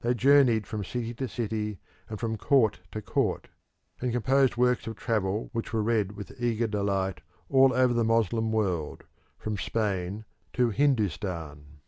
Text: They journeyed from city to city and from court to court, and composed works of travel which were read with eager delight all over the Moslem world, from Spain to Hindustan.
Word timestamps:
They 0.00 0.12
journeyed 0.12 0.66
from 0.66 0.82
city 0.82 1.14
to 1.14 1.28
city 1.28 1.78
and 2.08 2.18
from 2.18 2.36
court 2.36 2.80
to 2.90 3.00
court, 3.00 3.46
and 4.00 4.10
composed 4.10 4.56
works 4.56 4.88
of 4.88 4.96
travel 4.96 5.50
which 5.52 5.72
were 5.72 5.84
read 5.84 6.16
with 6.16 6.42
eager 6.42 6.66
delight 6.66 7.20
all 7.48 7.72
over 7.72 7.94
the 7.94 8.02
Moslem 8.02 8.50
world, 8.50 9.04
from 9.38 9.56
Spain 9.56 10.24
to 10.54 10.70
Hindustan. 10.70 11.78